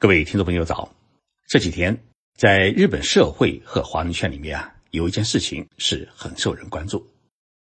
[0.00, 0.94] 各位听众朋友早！
[1.48, 2.04] 这几天
[2.36, 7.04] 在日本社会和华人圈里面啊，有一件事情是很受人关注，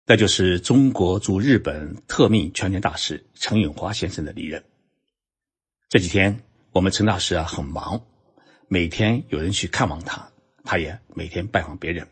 [0.04, 4.64] 那就是中国驻日本特命全权大使陈永华先生的离任。
[5.88, 6.40] 这几天
[6.72, 8.04] 我们陈大使啊很忙，
[8.66, 10.28] 每天有人去看望他，
[10.64, 12.08] 他也每天拜访别人，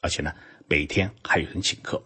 [0.00, 0.32] 而且呢
[0.68, 2.02] 每天还有人请客。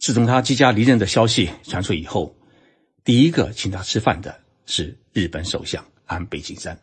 [0.00, 2.36] 自从他即将离任的消息传出以后，
[3.04, 5.86] 第一个请他吃饭的是日本首相。
[6.06, 6.78] 安倍晋三，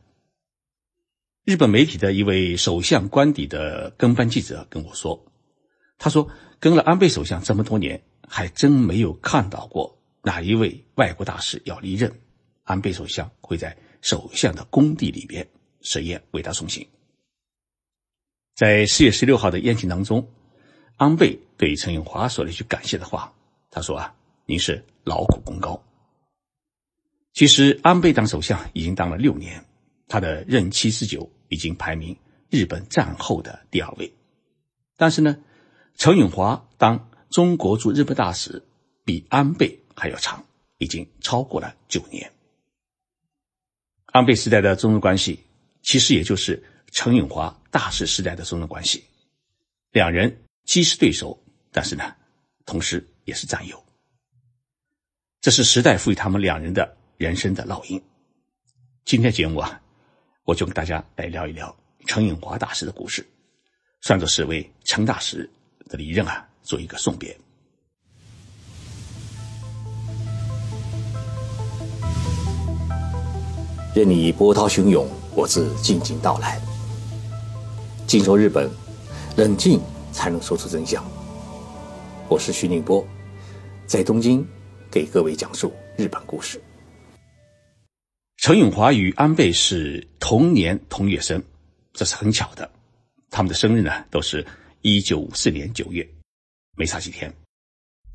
[1.46, 5.26] 日本媒体的一位首相官邸的跟班记者跟我说
[5.98, 12.20] ：“他说跟了安倍首相这么多年，还真没有看到过哪一位外国大使要离任，
[12.64, 15.48] 安倍首相会在首相的工地里边
[15.80, 16.86] 设宴为他送行。”
[18.56, 20.30] 在四月十六号的宴请当中，
[20.98, 23.34] 安倍对陈永华说了一句感谢的话
[23.72, 24.14] ：“他说啊，
[24.46, 25.82] 您是劳苦功高。”
[27.34, 29.66] 其实，安倍当首相已经当了六年，
[30.08, 32.16] 他的任期之久已经排名
[32.52, 34.14] 日本战后的第二位。
[34.96, 35.36] 但是呢，
[35.96, 38.62] 陈永华当中国驻日本大使
[39.04, 40.46] 比安倍还要长，
[40.78, 42.32] 已经超过了九年。
[44.06, 45.40] 安倍时代的中日关系，
[45.82, 49.04] 其实也就是陈永华大使时代的中日关系。
[49.92, 52.16] 两人既是对手，但是呢，
[52.64, 53.84] 同时也是战友。
[55.42, 56.96] 这是时代赋予他们两人的。
[57.18, 58.02] 人生的烙印。
[59.06, 59.80] 今天节目啊，
[60.46, 63.26] 我就跟大家来聊一聊陈永华大师的故事，
[64.02, 65.50] 算作是为陈大师
[65.88, 67.38] 的离任啊做一个送别。
[73.96, 76.60] 任你波涛汹涌，我自静静到来。
[78.08, 78.68] 静说日本，
[79.38, 79.80] 冷静
[80.12, 81.04] 才能说出真相。
[82.28, 83.06] 我是徐宁波，
[83.86, 84.44] 在东京
[84.90, 86.60] 给各位讲述日本故事。
[88.44, 91.42] 陈永华与安倍是同年同月生，
[91.94, 92.70] 这是很巧的。
[93.30, 94.46] 他们的生日呢，都是
[94.82, 96.06] 一九五四年九月，
[96.76, 97.34] 没差几天。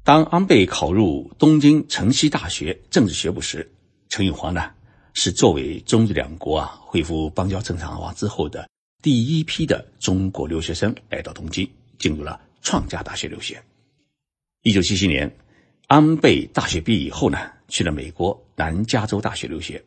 [0.05, 3.67] 当安倍考入东京城西大学政治学部时，
[4.11, 4.71] 陈永华呢
[5.15, 8.69] 是作为中日两国啊恢复邦交正常化之后的
[9.03, 11.67] 第一批的中国留学生来到东京，
[11.99, 13.59] 进入了创价大学留学。
[14.61, 15.35] 一九七七年，
[15.87, 19.83] 安倍大学毕业以后呢，去了美国南加州大学留学。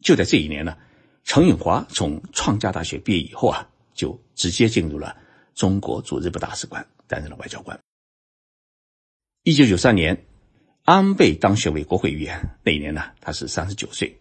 [0.00, 0.76] 就在这一年呢，
[1.24, 5.16] 陈永华从创价大学毕业以后啊，就直接进入了
[5.54, 7.78] 中国驻日本大使馆，担任了外交官。
[9.42, 10.24] 一九九三年，
[10.84, 14.16] 安倍当选为国会议员，那一年呢，他是三十九岁。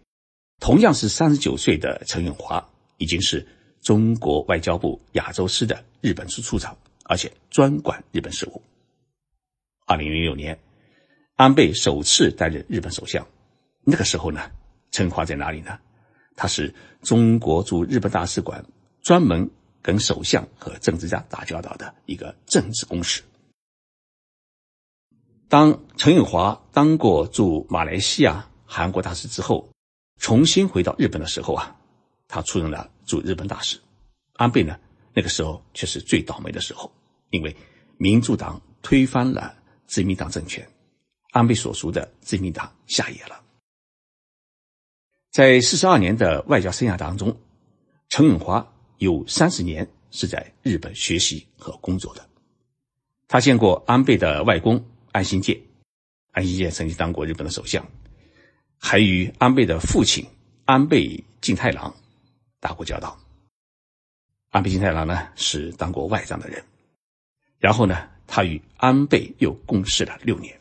[0.60, 2.68] 同样是三十九岁的陈永华，
[2.98, 3.48] 已经是
[3.82, 8.64] 中国外交部亚洲司的日本处处长，而且专管日本事务。
[9.86, 10.60] 二零零六年，
[11.36, 13.28] 安倍首次担任日本首相，
[13.84, 14.52] 那个时候呢。
[14.92, 15.80] 陈华在哪里呢？
[16.36, 18.64] 他是中国驻日本大使馆
[19.02, 19.50] 专门
[19.82, 23.24] 跟首相和政治家打交道的一个政治公使。
[25.50, 29.68] 当陈永华当过驻马来西亚、韩国大使之后，
[30.20, 31.76] 重新回到日本的时候啊，
[32.28, 33.80] 他出任了驻日本大使。
[34.34, 34.78] 安倍呢，
[35.14, 36.92] 那个时候却是最倒霉的时候，
[37.32, 37.56] 因为
[37.98, 39.56] 民主党推翻了
[39.88, 40.68] 自民党政权，
[41.32, 43.42] 安倍所属的自民党下野了。
[45.38, 47.38] 在四十二年的外交生涯当中，
[48.10, 52.28] 陈永华有三十年是在日本学习和工作的。
[53.28, 55.62] 他见过安倍的外公安信介，
[56.32, 57.86] 安信介曾经当过日本的首相，
[58.80, 60.26] 还与安倍的父亲
[60.66, 61.96] 安倍晋太郎
[62.60, 63.16] 打过交道。
[64.50, 66.64] 安倍晋太郎呢是当过外长的人，
[67.60, 70.57] 然后呢，他与安倍又共事了六年。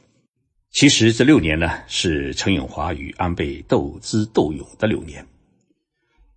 [0.77, 5.27] 其实这六年呢，是陈永华与安倍斗智斗勇的六年。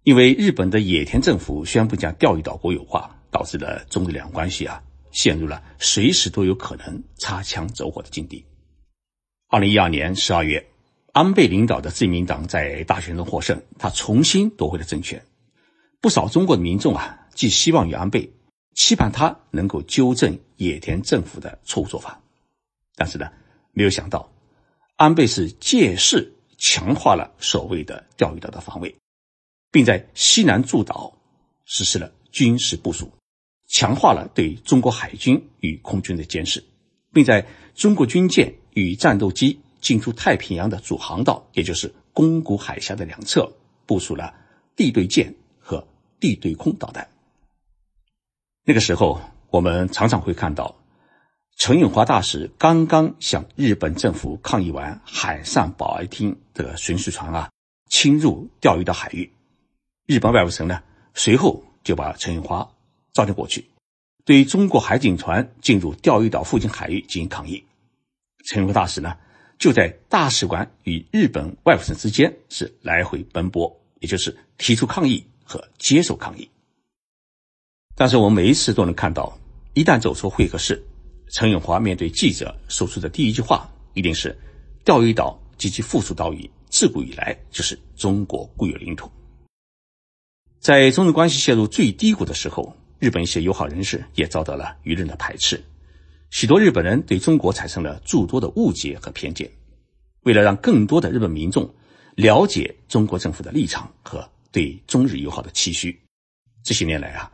[0.03, 8.45] 因为日本的野田政府宣布将钓鱼岛国有化，导致了中日两关系啊陷入了随时都有可能擦枪走火的境地。
[9.49, 10.65] 二零一二年十二月，
[11.11, 15.21] 安倍领导的自民党在大选中获胜，他重新夺回了政权。
[15.99, 18.31] 不少中国的民众啊，寄希望于安倍，
[18.73, 22.21] 期盼他能够纠正野田政府的错误做法。
[22.95, 23.29] 但是呢？
[23.79, 24.29] 没有想到，
[24.97, 28.93] 安倍是借势强化了所谓的钓鱼岛的防卫，
[29.71, 31.13] 并在西南诸岛
[31.63, 33.09] 实施了军事部署，
[33.69, 36.61] 强化了对中国海军与空军的监视，
[37.13, 43.49] 并在中国军舰与战斗机进出太平洋的主航道，也就是宫古海峡的两侧，
[43.85, 44.35] 部署了
[44.75, 45.87] 地对舰和
[46.19, 47.09] 地对空导弹。
[48.65, 50.75] 那个时候，我们常常会看到。
[51.59, 57.51] 陈永华大使刚刚向日本政府抗议完海上保安厅的巡视船啊
[57.89, 59.29] 侵入钓鱼岛海域，
[60.05, 60.81] 日本外务省呢，
[61.13, 62.71] 随后就把陈永华
[63.11, 63.65] 召见过去，
[64.23, 67.61] 对中国海警船进入钓鱼岛附近海域进行抗议。
[68.45, 69.17] 陈永华大使呢，
[69.57, 76.49] 就在大使馆与日本外务省之间是来回奔波，也就是提出抗议和接受抗议。
[77.97, 79.37] 但是我们每一次都能看到，
[79.73, 80.81] 一旦走出会客室，
[81.31, 84.35] 陈永华面对记者说出的第一句话，一定是
[84.83, 89.09] 钓鱼岛及其附属岛屿自古以来就是中国固有领土。
[90.59, 95.63] 在中日关系陷入最低谷的时候，日本一些友好人士也遭到了舆论的排斥，
[96.31, 99.49] 许多日本人对中国产生了诸多的误解和偏见。
[100.23, 101.73] 为了让更多的日本民众
[102.15, 105.97] 了解中国政府的立场和对中日友好的期许，
[106.63, 107.31] 这些年来啊。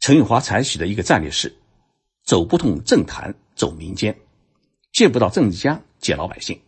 [0.00, 1.54] 陈永华采取的一个战略是：
[2.24, 4.18] 走不通政坛，走民间，
[4.92, 6.58] 见不到政治家，见老百姓。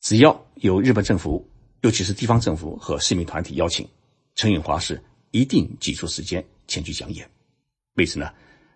[0.00, 1.48] 只要有日本政府，
[1.82, 3.88] 尤其是地方政府和市民团体邀请，
[4.34, 7.30] 陈永华是一定挤出时间前去讲演。
[7.94, 8.32] 为此呢，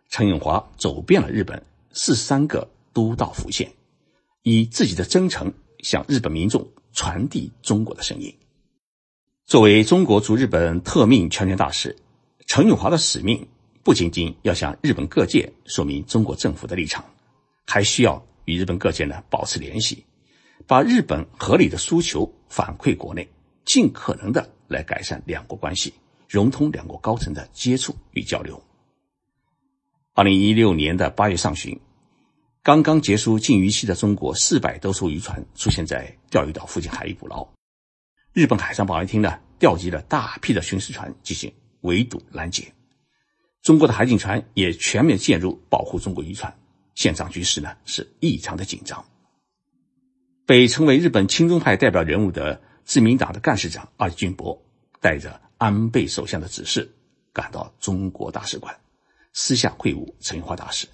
[0.08, 1.60] 陈永华走遍了日本
[1.92, 3.72] 四十三个都道府县，
[4.42, 8.32] 以自己的真诚向日本民众传递中国的声音。
[9.44, 11.96] 作为中国驻日本特命全权大使，
[12.46, 13.48] 陈永华的使命。
[13.90, 17.04] 不仅仅要向日本各界说明中国政府的立场，
[17.66, 20.04] 还需要与日本各界呢保持联系，
[20.64, 23.28] 把日本合理的诉求反馈国内，
[23.64, 25.92] 尽可能的来改善两国关系，
[26.28, 28.62] 融通两国高层的接触与交流。
[30.14, 31.76] 二零一六年的八月上旬，
[32.62, 37.44] 刚刚结束禁渔期的中国四百多艘渔船出现在钓鱼岛附近海域捕捞，
[38.32, 42.72] 日本海上保安厅呢调集了大批的巡视船进行围堵拦截。
[43.62, 46.58] 中国的海警船也全面介入保护中国渔船，
[46.94, 49.04] 现场局势呢是异常的紧张。
[50.46, 54.60] 被称为日本亲中派代表人物的自民党的干事长二井俊博，
[55.00, 56.90] 带着安倍首相的指示，
[57.32, 58.74] 赶到中国大使馆，
[59.32, 60.88] 私下会晤陈永华大使，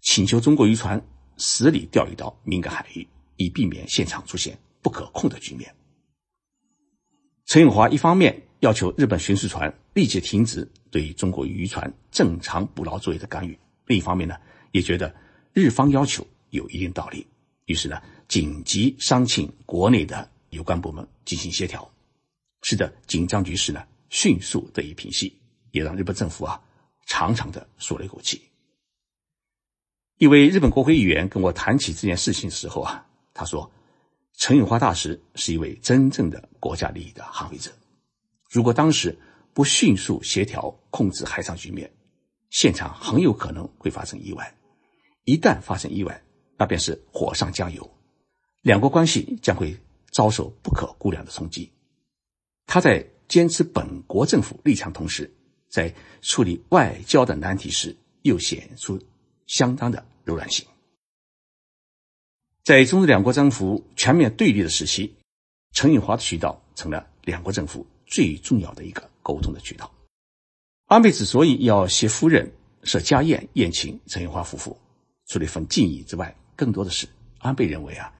[0.00, 1.04] 请求中国渔船
[1.38, 5.74] 死里钓鱼到敏感海域，以避免现场出现不可控的局面。
[7.46, 14.34] 陈永华一方面要求日本巡视船立即停止对中国渔船正常捕捞作业的干预，另一方面呢，
[14.72, 15.14] 也觉得
[15.52, 17.26] 日方要求有一定道理，
[17.66, 21.86] 于是呢，紧急商请国内的有关部门进行协调，
[22.62, 25.38] 使得紧张局势呢迅速得以平息，
[25.72, 26.58] 也让日本政府啊
[27.04, 28.40] 长长的舒了一口气。
[30.16, 33.70] 一位日本国会议员跟我谈起这件事情的时候啊，他说。
[34.36, 37.70] 陈永华大使是一位真正的国家利益的捍卫者。
[38.54, 39.18] 如果当时
[39.52, 41.92] 不迅速协调控制海上局面，
[42.50, 44.56] 现场很有可能会发生意外。
[45.24, 46.22] 一旦发生意外，
[46.56, 47.90] 那便是火上加油，
[48.62, 49.76] 两国关系将会
[50.12, 51.68] 遭受不可估量的冲击。
[52.64, 55.28] 他在坚持本国政府立场同时，
[55.68, 55.92] 在
[56.22, 59.02] 处理外交的难题时，又显出
[59.48, 60.64] 相当的柔软性。
[62.62, 65.12] 在中日两国政府全面对立的时期，
[65.72, 69.92] 陈永华的渠道成了两国政府最重要的一个沟通的渠道。
[70.86, 72.48] 安倍之所以要携夫人
[72.84, 74.78] 设家宴宴请陈永华夫妇，
[75.26, 77.08] 除了一份敬意之外，更多的是
[77.40, 78.14] 安倍认为啊，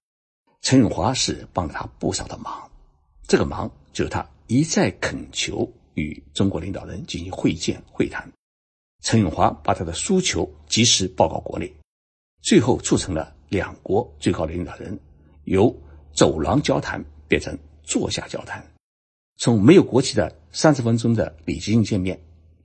[0.62, 2.68] 陈永华是帮了他不少的忙。
[3.28, 8.28] 这个忙就是他一再恳求与中国领导人进行会见会谈，
[9.04, 11.72] 陈永华把他的诉求及时报告国内，
[12.42, 13.32] 最后促成了。
[13.50, 14.98] 两国最高领导人
[15.44, 15.72] 由
[16.12, 18.60] 走廊交谈变成坐下交谈，
[19.36, 22.18] 从没有国旗的三十分钟的礼节性见面，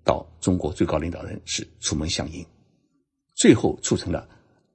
[0.03, 2.45] 到中国最高领导人是出门相迎，
[3.35, 4.27] 最后促成了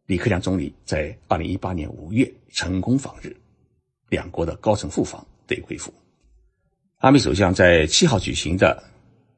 [0.07, 3.35] 李克强总理在二零一八年五月成功访日，
[4.09, 5.93] 两国的高层互访得以恢复。
[6.99, 8.83] 安倍首相在七号举行的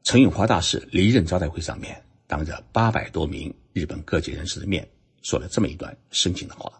[0.03, 4.89] 陈永华大使离任招待会上面，当着八百多名日本各界人士的面。
[5.23, 6.73] 说了这么一段深情的话，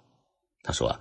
[0.63, 1.01] 他说啊：“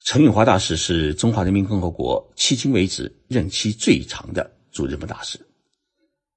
[0.00, 5.40] 陈永华大使是中华人民共和国迄今为止任期最长的驻日本大使，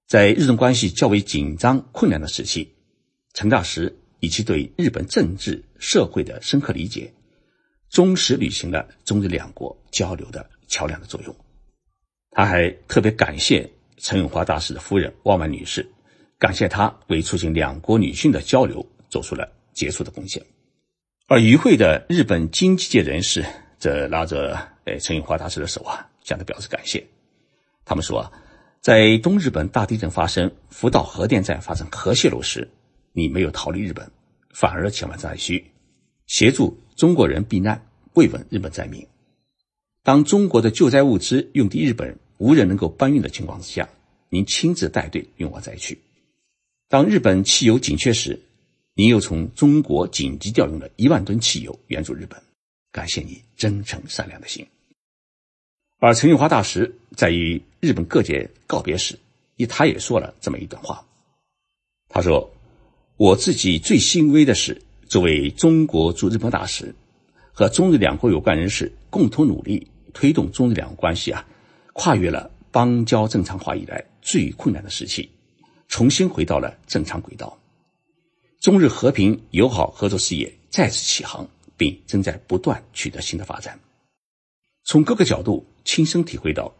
[0.07, 2.73] 在日中关系较为紧张困难的时期，
[3.33, 7.13] 陈大使以其对日本政治社会的深刻理解，
[7.89, 11.35] 忠实履行了中日两国交流的桥梁的作用。
[12.31, 15.87] 他还特别感谢陈永华大使的夫人汪婉女士，
[16.37, 20.45] 感谢她为促进两国女性的交流做出了。”杰出的贡献，
[21.31, 23.45] 而与会的日本经济界人士
[23.77, 27.05] 则拉着诶陈永华大使的手啊，向他表示感谢。
[27.85, 28.31] 他们说啊，
[28.81, 32.67] 在东日本大地震发生、福岛核电站发生核泄漏时，
[33.13, 34.09] 你没有逃离日本，
[34.55, 35.63] 反而前往灾区，
[36.25, 37.79] 协助中国人避难，
[38.15, 39.05] 慰问日本灾民。
[40.01, 43.87] 当中国的救灾物资用抵日本，无人能够搬运的情况之下，
[44.29, 46.01] 您亲自带队运往灾区。
[46.87, 48.41] 当日本汽油紧缺时，
[48.99, 52.37] 您又从中国紧急调用了一万吨汽油援助日本，
[52.91, 54.67] 感谢你真诚善良的心。
[55.99, 59.17] 而陈永华大使在与日本各界告别时，
[59.55, 61.01] 也他也说了这么一段话。
[62.09, 62.51] 他说
[63.15, 66.93] ：“我自己最欣慰的是，作为中国驻日本大使，
[67.53, 71.47] 和中日两国有关人士共同努力，推动中日两国关系啊，
[71.93, 75.29] 跨越了邦交正常化以来最困难的时期，
[75.87, 77.57] 重新回到了正常轨道。
[78.59, 83.79] 中日和平友好合作事业再次起航，并正在不断取得新的发展。
[84.83, 86.75] 从各个角度。”亲身体会到，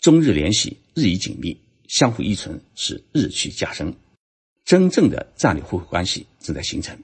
[0.00, 3.94] 中日联系日益紧密，相互依存是日趋加深，
[4.64, 6.98] 真正的战略互惠关系正在形成。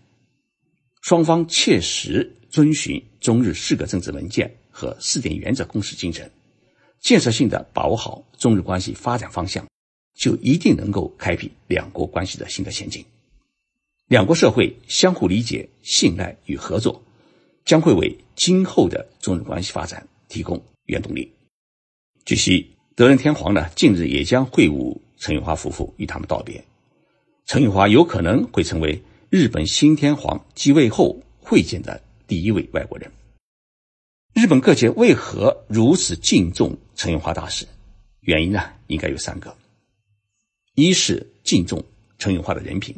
[1.02, 6.30] 双方切实遵循中日四个政治文件和四点原则共识精神，
[6.98, 9.68] 建设性的把握好中日关系发展方向，
[10.14, 13.04] 就一定能够开辟两国关系的新的前景。
[14.10, 17.00] 两国社会相互理解、信赖与合作，
[17.64, 21.30] 将会为今后的中日关系发展提供原动力。
[22.24, 26.60] 据悉，德仁天皇呢近日也将会晤陈永华夫妇，与他们道别。
[27.46, 33.08] 陈永华有可能会成为日本新天皇继位后会见的第一位外国人。
[34.34, 37.64] 日本各界为何如此敬重陈永华大使？
[38.22, 39.56] 原因呢，应该有三个：
[40.74, 41.84] 一是敬重
[42.18, 42.92] 陈永华的人品。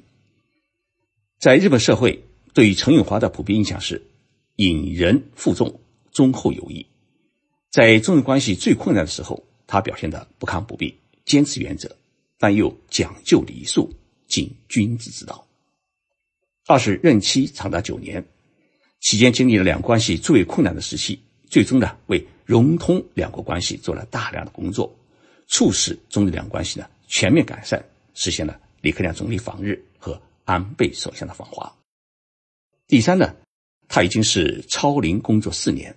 [1.42, 2.22] 在日本社会，
[2.54, 4.00] 对于陈永华的普遍印象是
[4.54, 5.80] 引人负重、
[6.12, 6.86] 忠厚有义。
[7.68, 10.94] 在中日关系最困难的时候，他表现得不亢不卑，
[11.24, 11.90] 坚持原则，
[12.38, 13.92] 但又讲究礼数，
[14.28, 15.44] 尽君子之道。
[16.68, 18.24] 二是任期长达九年，
[19.00, 21.18] 期间经历了两关系最为困难的时期，
[21.50, 24.96] 最终呢为融通两国关系做了大量的工作，
[25.48, 27.84] 促使中日两国关系呢全面改善，
[28.14, 31.74] 实现了李克强总理访日和安倍首相的访华。
[32.86, 33.34] 第三呢，
[33.88, 35.96] 他已经是超龄工作四年。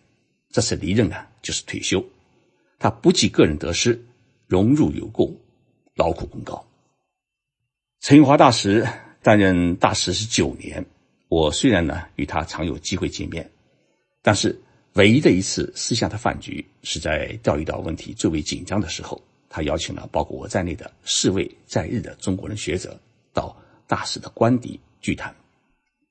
[0.50, 2.04] 这次离任呢，就是退休。
[2.80, 4.02] 他不计个人得失，
[4.48, 5.36] 荣辱有功，
[5.96, 6.66] 劳苦功高。
[8.02, 8.88] 陈永华大使
[9.22, 10.86] 担任大使是九年，
[11.28, 13.50] 我虽然呢与他常有机会见面，
[14.22, 14.58] 但是
[14.94, 22.98] 唯一的一次私下的饭局是在钓鱼岛问题最为紧张的时候，他邀请了包括我在内的四位在日的中国人学者
[23.88, 25.36] 大使的官邸聚谈，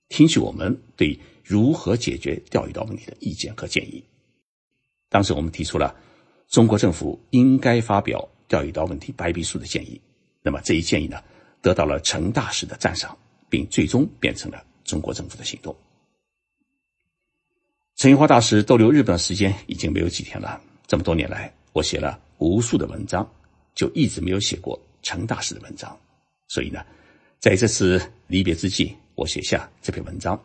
[0.08, 4.02] 听取我们对如何解决钓鱼岛问题的意见和建议。
[5.08, 5.94] 当时我们提出了
[6.48, 10.00] 中国政府应该发表钓鱼岛问题白皮书的建议，
[10.42, 11.22] 那么这一建议呢，
[11.60, 13.16] 得到了陈大使的赞赏，
[13.48, 15.74] 并最终变成了中国政府的行动。
[17.96, 23.28] 陈永华大使逗留日本的时间已经没有几天了，这么多年来，我写了无数的文章，
[23.74, 25.96] 就一直没有写过陈大使的文章，
[26.48, 26.84] 所以呢，
[27.44, 30.42] 在这次离别之际，我写下这篇文章，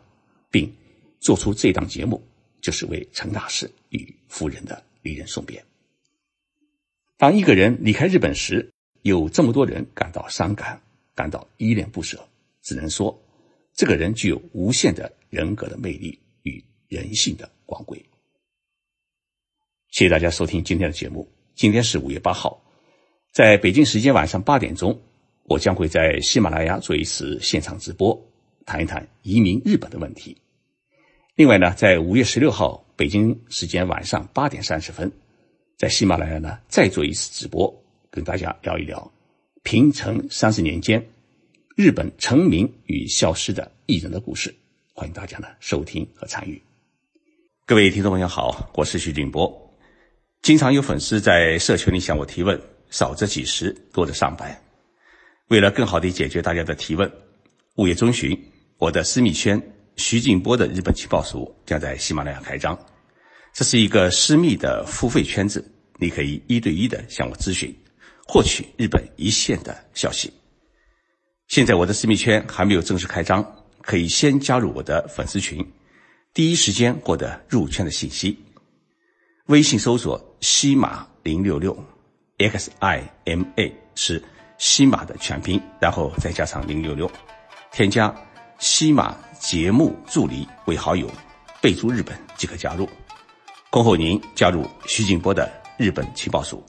[0.50, 0.70] 并
[1.18, 2.22] 做出这档节目。
[2.60, 5.64] 就是为陈大师与夫人的离人送别。
[7.16, 10.78] 当一个人离开日本时，有这么多人感到伤感，
[11.14, 12.28] 感到依恋不舍，
[12.60, 13.18] 只能说，
[13.72, 17.96] 这个人具有无限的人格的魅力与人性的光辉。
[19.88, 21.32] 谢谢大家收听今天的节目。
[21.54, 22.62] 今天是五月八号，
[23.32, 25.00] 在北京时间晚上八点钟，
[25.50, 28.16] 我将会在喜马拉雅做一次现场直播，
[28.64, 30.40] 谈一谈移民日本的问题。
[31.34, 35.10] 另外呢，在五月十六号北京时间晚上八点三十分，
[35.76, 39.10] 在喜马拉雅呢再做一次直播，跟大家聊一聊
[39.64, 41.04] 平成三十年间
[41.74, 44.54] 日本成名与消失的艺人的故事。
[44.94, 46.62] 欢迎大家呢收听和参与。
[47.66, 49.74] 各位听众朋友好，我是徐景波。
[50.42, 54.56] 经常有粉丝在社群里向我提问，少则几十，多则上百。
[55.50, 57.10] 为了更好地解决大家的提问，
[57.74, 58.40] 五月中旬
[58.78, 59.60] 我的私密圈。
[59.96, 62.78] 徐静波的日本情报署将在喜马拉雅开张，
[63.52, 65.62] 这是一个私密的付费圈子，
[65.98, 67.76] 你可以一对一的向我咨询，
[68.26, 70.32] 获取日本一线的消息。
[71.48, 73.44] 现在我的私密圈还没有正式开张，
[73.82, 75.70] 可以先加入我的粉丝群，
[76.32, 78.38] 第一时间获得入圈的信息。
[79.46, 81.76] 微信搜索“西马零六六
[82.38, 84.22] ”，X I M A 是
[84.60, 87.10] 西马的全拼，然后再加上零六六，
[87.72, 88.14] 添加
[88.60, 89.16] 西马。
[89.40, 91.10] 节目助理为好友，
[91.62, 92.86] 备注日本即可加入。
[93.70, 96.62] 恭候您加入徐静波的日本情报署。